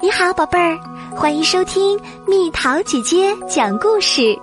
[0.00, 0.78] 你好，宝贝儿，
[1.16, 4.38] 欢迎收听蜜桃姐姐讲故事。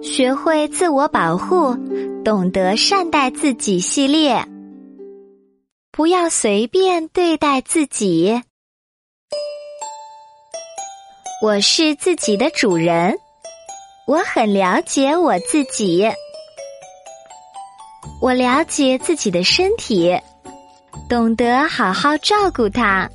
[0.00, 1.76] 学会自我保护，
[2.24, 4.42] 懂得善待自己系列。
[5.92, 8.42] 不要随便对待自己。
[11.42, 13.18] 我是自己的主人，
[14.06, 16.10] 我很了解我自己。
[18.22, 20.18] 我了解自己的身体。
[21.08, 23.08] 懂得好好照顾它。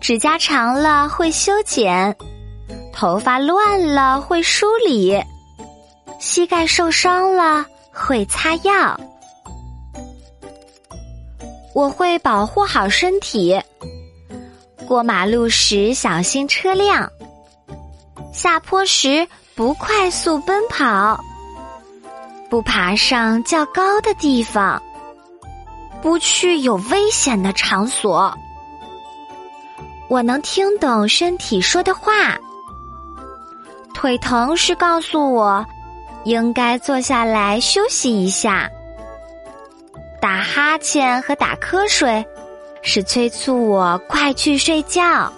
[0.00, 2.14] 指甲长了会修剪，
[2.92, 5.20] 头发乱了会梳理，
[6.20, 8.98] 膝盖受伤了会擦药。
[11.74, 13.60] 我会保护好身体，
[14.86, 17.10] 过马路时小心车辆，
[18.32, 19.26] 下坡时
[19.56, 21.18] 不快速奔跑，
[22.48, 24.80] 不爬上较高的地方。
[26.04, 28.36] 不去有危险的场所。
[30.06, 32.38] 我能听懂身体说的话。
[33.94, 35.64] 腿疼是告诉我
[36.24, 38.70] 应该坐下来休息一下。
[40.20, 42.22] 打哈欠和打瞌睡
[42.82, 45.32] 是催促我快去睡觉。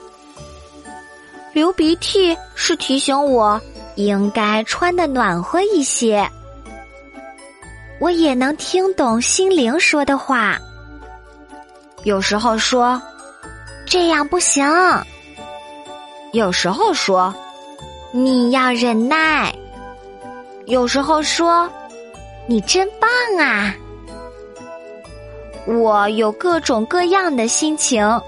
[1.52, 3.60] 流鼻涕是提醒我
[3.94, 6.28] 应该穿的暖和一些。
[7.98, 10.58] 我也能听懂心灵说的话，
[12.04, 13.00] 有时候说
[13.86, 14.66] 这样不行，
[16.32, 17.34] 有时候说
[18.12, 19.54] 你要忍耐，
[20.66, 21.70] 有时候说
[22.46, 23.10] 你真棒
[23.44, 23.74] 啊！
[25.66, 28.20] 我有各种各样的心情，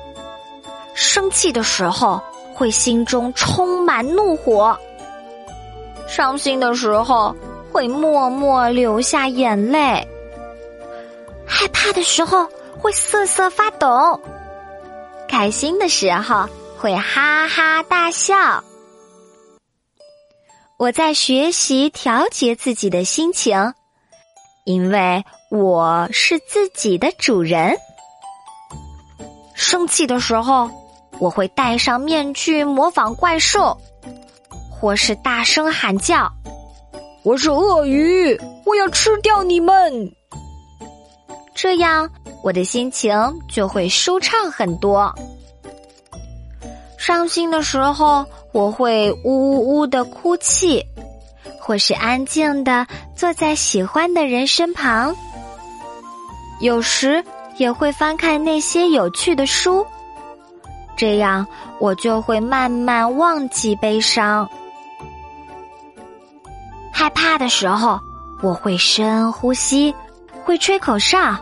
[0.94, 2.20] 生气的时候
[2.54, 4.76] 会心中充满怒火，
[6.08, 7.36] 伤心的时候。
[7.70, 10.06] 会默默流下眼泪，
[11.46, 12.46] 害怕的时候
[12.78, 14.20] 会瑟瑟发抖，
[15.28, 18.62] 开心的时候会哈哈大笑。
[20.78, 23.74] 我在学习调节自己的心情，
[24.64, 27.76] 因为我是自己的主人。
[29.54, 30.70] 生气的时候，
[31.18, 33.76] 我会戴上面具模仿怪兽，
[34.70, 36.32] 或是大声喊叫。
[37.28, 40.10] 我是鳄鱼，我要吃掉你们。
[41.54, 42.08] 这样
[42.42, 43.14] 我的心情
[43.50, 45.14] 就会舒畅很多。
[46.96, 50.82] 伤心的时候，我会呜呜呜的哭泣，
[51.60, 55.14] 或是安静的坐在喜欢的人身旁。
[56.60, 57.22] 有时
[57.58, 59.86] 也会翻看那些有趣的书，
[60.96, 61.46] 这样
[61.78, 64.48] 我就会慢慢忘记悲伤。
[66.98, 68.00] 害怕的时候，
[68.42, 69.94] 我会深呼吸，
[70.44, 71.36] 会吹口哨，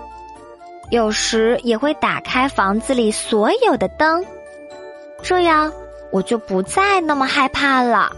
[0.90, 4.22] 有时也会打开房子里所有的灯，
[5.22, 5.72] 这样
[6.12, 8.14] 我就不再那么害怕了。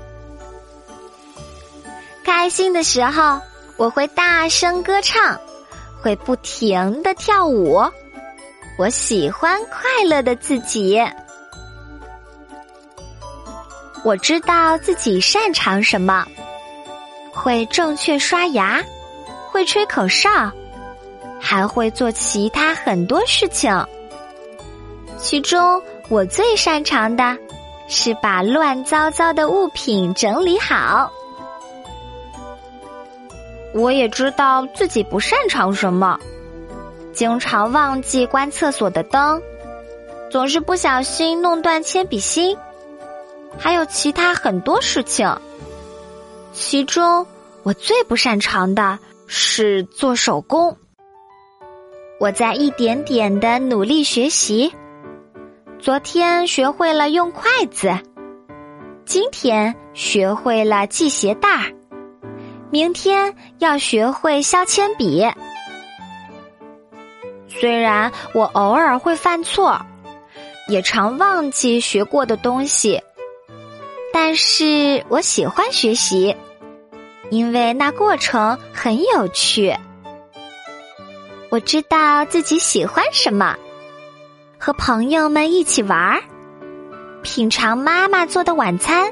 [2.25, 3.41] 开心的时候，
[3.77, 5.39] 我会大声歌唱，
[6.03, 7.81] 会不停的跳舞。
[8.77, 11.01] 我喜欢快乐的自己，
[14.03, 16.27] 我知道自己擅长什么。
[17.39, 18.83] 会正确刷牙，
[19.51, 20.29] 会吹口哨，
[21.41, 23.73] 还会做其他很多事情。
[25.17, 27.39] 其中我最擅长的
[27.87, 31.11] 是把乱糟糟的物品整理好。
[33.73, 36.19] 我也知道自己不擅长什么，
[37.13, 39.41] 经常忘记关厕所的灯，
[40.31, 42.57] 总是不小心弄断铅笔芯，
[43.57, 45.33] 还有其他很多事情。
[46.61, 47.25] 其中，
[47.63, 48.99] 我最不擅长的
[49.29, 50.77] 是做手工。
[52.19, 54.75] 我在一点点的努力学习。
[55.79, 57.97] 昨天学会了用筷子，
[59.07, 61.73] 今天学会了系鞋带儿，
[62.71, 65.25] 明天要学会削铅笔。
[67.47, 69.81] 虽然我偶尔会犯错，
[70.69, 73.01] 也常忘记学过的东西。
[74.13, 76.35] 但是我喜欢学习，
[77.31, 79.77] 因为那过程很有趣。
[81.51, 83.57] 我知道自己喜欢什么，
[84.59, 86.23] 和朋友们一起玩儿，
[87.23, 89.11] 品尝妈妈做的晚餐，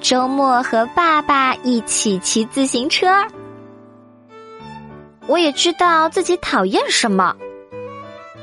[0.00, 3.26] 周末和爸爸一起骑自行车。
[5.26, 7.34] 我也知道自己讨厌什么，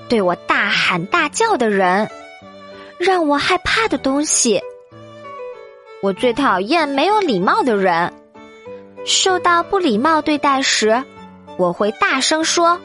[0.10, 2.10] 对我大喊大叫的人，
[2.98, 4.62] 让我害怕的东西。
[6.02, 8.12] 我最讨厌没有礼貌的人。
[9.06, 11.04] 受到不礼貌对待时，
[11.58, 12.80] 我会大声说：“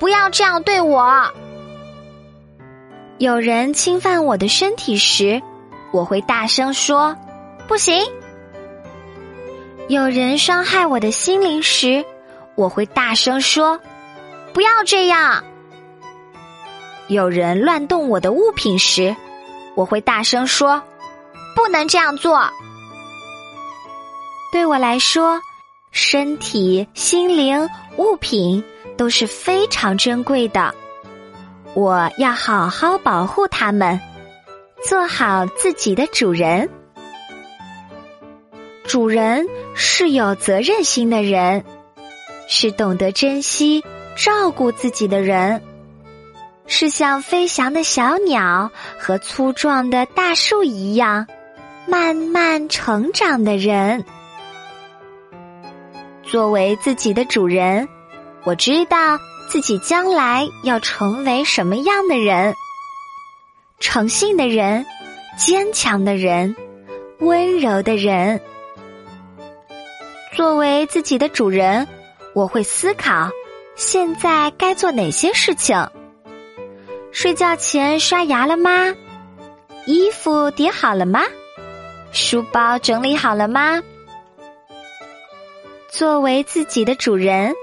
[0.00, 1.30] 不要这样对我。”
[3.18, 5.40] 有人侵犯我的身体时，
[5.92, 7.16] 我会大声说
[7.68, 8.02] ：“不行。”
[9.88, 12.04] 有人伤害我的心灵时，
[12.54, 13.78] 我会大声说
[14.54, 15.44] ：“不要这样。”
[17.08, 19.14] 有人乱动我的物品时，
[19.74, 20.82] 我会大声说
[21.54, 22.50] ：“不能这样做。”
[24.54, 25.42] 对我来说，
[25.90, 28.62] 身体、心灵、物品
[28.96, 30.72] 都是非常珍贵的，
[31.74, 34.00] 我要好好保护它们，
[34.88, 36.70] 做好自己的主人。
[38.84, 41.64] 主人是有责任心的人，
[42.46, 43.84] 是懂得珍惜、
[44.14, 45.64] 照顾自己的人，
[46.68, 51.26] 是像飞翔的小鸟和粗壮的大树一样
[51.88, 54.04] 慢慢成长的人。
[56.26, 57.88] 作为自己的主人，
[58.44, 59.18] 我知道
[59.48, 62.54] 自己将来要成为什么样的人：
[63.78, 64.84] 诚信的人、
[65.36, 66.56] 坚强的人、
[67.20, 68.40] 温柔的人。
[70.32, 71.86] 作为自己的主人，
[72.34, 73.30] 我会思考
[73.76, 75.88] 现在该做哪些事情。
[77.12, 78.94] 睡觉前刷牙了吗？
[79.86, 81.20] 衣服叠好了吗？
[82.10, 83.80] 书包整理好了吗？
[85.96, 87.54] 作为自己的主人，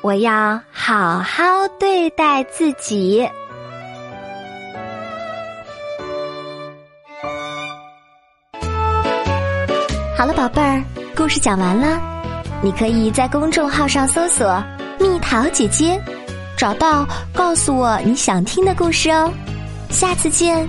[0.00, 1.44] 我要好好
[1.78, 3.30] 对待自己。
[10.18, 10.82] 好了，宝贝儿，
[11.14, 12.00] 故事讲完了，
[12.60, 14.60] 你可以在公众号上搜索
[14.98, 15.96] “蜜桃姐姐”，
[16.58, 19.32] 找到告诉我你想听的故事哦。
[19.90, 20.68] 下次见。